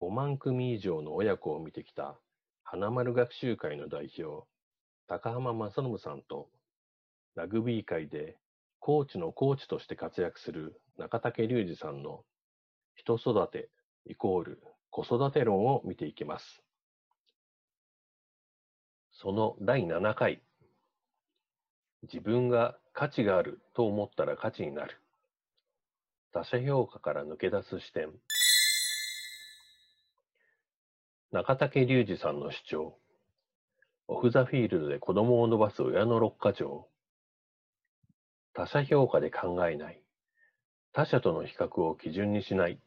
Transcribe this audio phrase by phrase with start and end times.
[0.00, 2.18] 5万組以上の親子を見てきた
[2.62, 4.46] 花丸学習会の代表、
[5.08, 6.48] 高浜正信さんと、
[7.34, 8.36] ラグビー界で
[8.78, 12.24] コーチのコーチとして活躍する中竹隆二さんの
[12.94, 13.70] 人育て
[14.06, 16.62] イコール子育て論を見ていきます。
[19.12, 20.42] その第7回、
[22.02, 25.00] 自分が価値があると思ったら価値になる。
[26.32, 28.12] 他者評価から抜け出す視点。
[31.30, 32.98] 中竹隆二さんの主張。
[34.06, 36.88] オフ・ザ・フィールドで子供を伸ばす親の六か条。
[38.54, 40.00] 他者評価で考えない。
[40.94, 42.80] 他者との比較を基準にしない。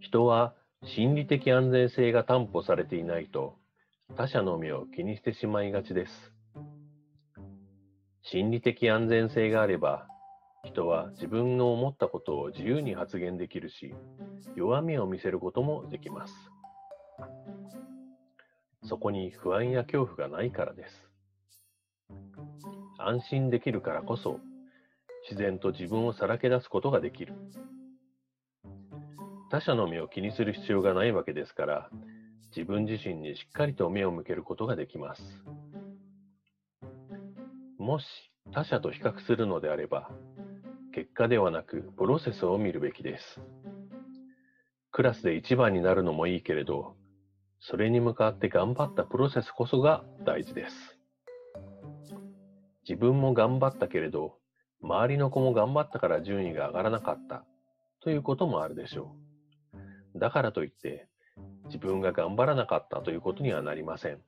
[0.00, 3.56] 人は心理的安全性が担保されていないと
[4.16, 6.12] 他者の目を気にしてしまいがちです。
[8.22, 10.06] 心理的安全性があれば
[10.70, 13.94] 人は自分の思ったことを自由に発言できるし、
[14.56, 16.34] 弱みを見せることもできます。
[18.84, 21.10] そこに不安や恐怖がないからです。
[22.98, 24.40] 安心できるからこそ、
[25.28, 27.34] 自然と自分をさらけ出すことができる。
[29.50, 31.90] 他者の目を気にする必要がないわけですから、
[32.56, 35.22] 自分自身にしっかりと目を向けることができます。
[37.78, 38.06] もし
[38.52, 40.10] 他者と比較するのであれば、
[40.92, 43.40] 結果ではなくプロセスを見るべきです。
[44.90, 46.96] クラスで一番になるのもいいけれど、
[47.60, 50.98] それに向かって頑張ったプロセスこそが大事です。
[52.88, 54.38] 自分も頑張ったけれど、
[54.82, 57.44] 周りの子も頑張ったから順位が上がらなかった
[58.00, 59.14] ということもあるでしょ
[60.16, 60.18] う。
[60.18, 61.06] だからといって、
[61.66, 64.18] 自分が頑張らなかったということにはなりません。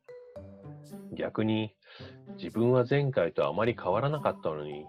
[1.12, 1.74] 逆に、
[2.36, 4.86] 自分は前回とあまり変わらなかったのに、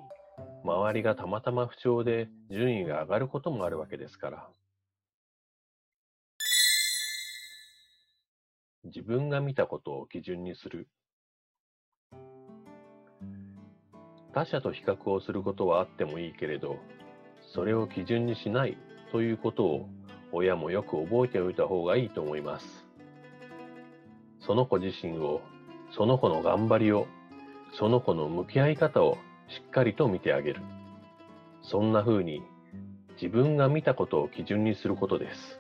[0.64, 4.50] 周りがたまたま不調で順位が上がることもあるわけですから。
[8.86, 10.88] 自分が見たことを基準にする。
[14.34, 16.78] 他者と比較をすることはあってもいいけれど、
[17.54, 18.78] それを基準にしない
[19.12, 19.90] ということを
[20.32, 22.86] 親もよく覚えておいた方がいいと思います。
[24.40, 25.42] その子自身を、
[25.92, 27.08] その子の頑張りを、
[27.74, 29.18] その子の向き合い方を
[29.48, 30.62] しっかりと見てあげる。
[31.62, 32.42] そんな風に
[33.22, 35.60] 自分が見たことを基準にすることです。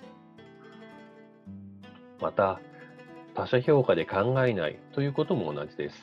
[2.19, 2.59] また、
[3.35, 5.95] 他者評価で考えないということも同じです。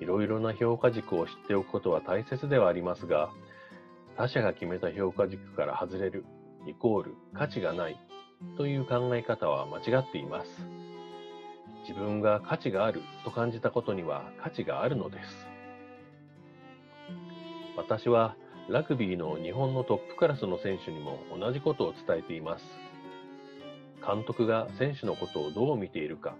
[0.00, 3.30] いろいろな評価軸を知っておくことは大切ではありますが、
[4.16, 6.24] 他者が決めた評価軸から外れる
[6.66, 7.98] イコール価値がない
[8.56, 10.48] という考え方は間違っています。
[11.88, 15.57] 自分が価値があると感じたことには価値があるのです。
[17.78, 18.34] 私は
[18.68, 22.64] ラグビーの日本のトップクラスの選手にも同じことを伝えています。
[24.04, 26.34] 監督が選手のことをどう見ているか、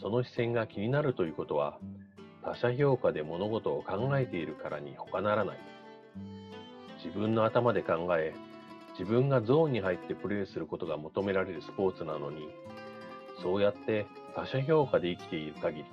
[0.00, 1.78] その視線が気になるということは、
[2.42, 5.58] 他者評価で物事を考えているからに他ならない。
[7.04, 8.34] 自分の頭で考え、
[8.98, 12.48] 自分がゾーンに入ってプレーすることが求められるスポーツなのに、
[13.44, 15.84] そうやって他者評価で生きている限り、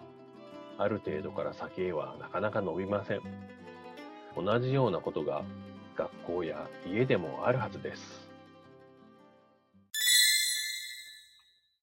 [0.79, 3.21] ある程度から先へはなかなか伸びません。
[4.35, 5.43] 同じようなことが
[5.95, 8.27] 学校や家でもあるはずです。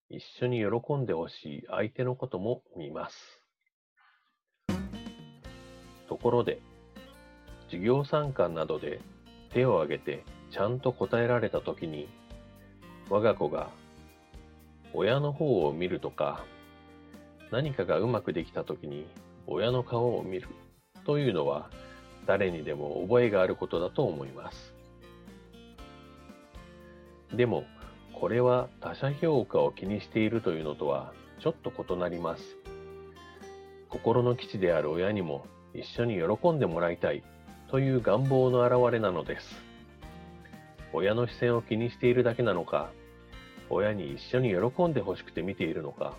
[0.09, 3.15] 一緒に喜んでほしい相手のことも見ます。
[6.07, 6.59] ところで、
[7.65, 9.01] 授業参観などで
[9.51, 12.07] 手を挙げてちゃんと答えられたときに、
[13.09, 13.71] 我が子が
[14.93, 16.45] 親の方を見るとか、
[17.51, 19.07] 何かがうまくできたときに
[19.47, 20.47] 親の顔を見る
[21.05, 21.69] というのは
[22.25, 24.73] 誰にでも覚えがあることだと思います。
[27.33, 27.65] でも、
[28.13, 32.43] これは他者評価を気にしているというのとはちょっと異なります。
[33.89, 37.23] 心の基地である親にも一緒に喜んでもらいたい
[37.69, 39.61] という願望の表れなのです。
[40.93, 42.91] 親の視線を気にしているだけなのか、
[43.69, 46.15] 親に一緒に喜んでほしくて見ているのか、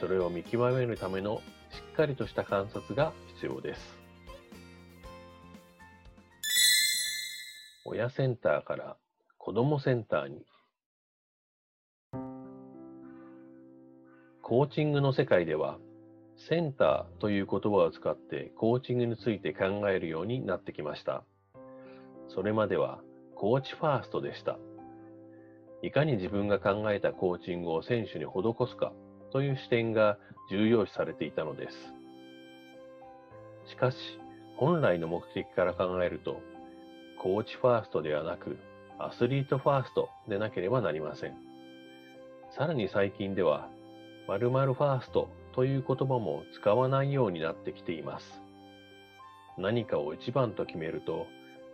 [0.00, 1.40] それを見極めるための
[1.70, 4.03] しっかりとした観察が必要です。
[7.86, 8.96] 親センターから
[9.36, 10.46] 子供センターに。
[14.40, 15.78] コーチングの世界では、
[16.48, 21.24] センターという言葉を使ってコーチングについて考えるようになってきました。
[22.28, 23.02] それまでは
[23.34, 24.58] コーチファーストでした。
[25.82, 28.94] いかに自分が考えたコーチングを選手に施すか
[29.30, 30.18] という視点が
[30.50, 31.94] 重要視されていたのです。
[33.66, 33.98] しかし、
[34.56, 36.40] 本来の目的から考えると、
[37.24, 38.58] コーチファーストではなく、
[38.98, 41.34] アスリートファーストでなければなりません。
[42.50, 43.70] さらに最近では、
[44.28, 48.42] 〇〇ファーストという言葉も使わないようになってきています。
[49.56, 51.26] 何かを1番と決めると、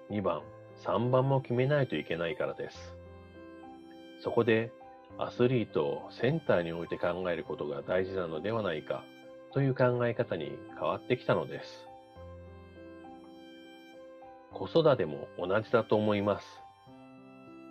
[0.08, 0.43] 2番、
[0.85, 2.97] 3番も決めないといけないからです。
[4.20, 4.70] そこで、
[5.19, 9.02] アスリートをセンターに置いて考えることが大事なのではないか
[9.52, 11.89] という考え方に変わってきたのです。
[14.61, 16.47] 子育ても同じだと思います。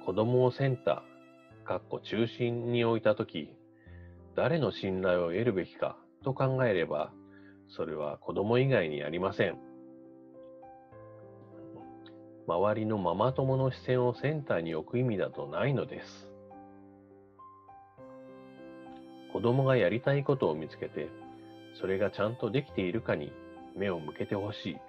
[0.07, 3.53] 子供をセンター、かっこ中心に置いたとき、
[4.35, 7.11] 誰の信頼を得るべきかと考えれば、
[7.67, 9.59] それは子供以外にありません。
[12.47, 16.27] 周りのママ友の視線をセンターに置く意味だとないのです。
[19.31, 21.07] 子供がやりたいことを見つけて、
[21.79, 23.31] それがちゃんとできているかに
[23.75, 24.88] 目を向けてほしい。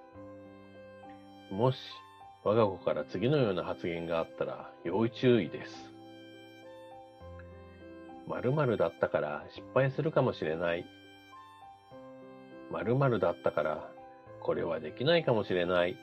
[1.50, 1.76] もし、
[2.44, 5.92] 我が子から次のような発言があったら要注意です。
[8.28, 10.86] 〇〇だったから失敗するかもしれない。
[12.70, 13.90] 〇〇だったから
[14.40, 15.96] これはできないかもしれない。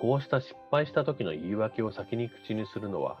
[0.00, 3.18] こうした失敗した時の言い訳を先に口にするのは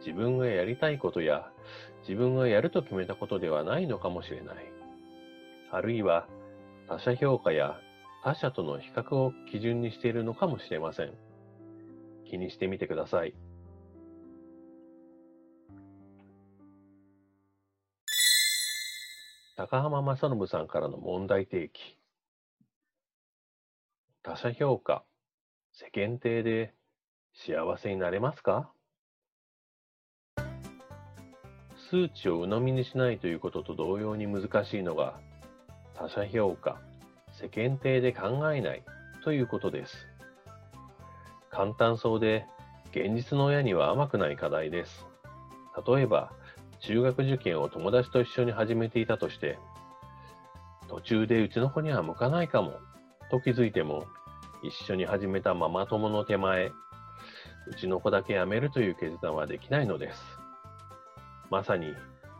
[0.00, 1.50] 自分がやりたいことや
[2.08, 4.56] 自分がやると決めたことではないのかもしれない。
[5.72, 6.26] あるいは
[6.88, 7.80] 他者評価や
[8.22, 11.14] 他者との比較を基準にしているのかもしれません。
[12.28, 13.34] 気にしてみてください。
[19.56, 21.96] 高浜正信さんからの問題提起。
[24.22, 25.02] 他者評価、
[25.72, 26.74] 世間体で
[27.34, 28.70] 幸せになれますか？
[31.90, 35.18] 数値を鵜呑みにしないということと同様に難しいのが、
[35.94, 36.80] 他者評価、
[37.40, 38.82] 世間体で考えない
[39.24, 40.06] ということです。
[41.50, 42.44] 簡単そうで、
[42.90, 45.06] 現実の親には甘くない課題です。
[45.86, 46.32] 例えば、
[46.80, 49.58] 中学受験を友達と一緒に始めていたとして、
[50.88, 52.74] 途中でうちの子には向かないかも、
[53.30, 54.04] と気づいても、
[54.62, 56.70] 一緒に始めたママ友の手前、
[57.66, 60.22] うちの子だけ辞めるという決断はできないのです。
[61.50, 61.94] まさに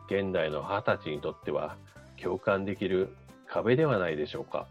[0.09, 1.77] 現代の母たちにとっては
[2.21, 3.17] 共感できる
[3.49, 4.67] 壁ではないでしょうか。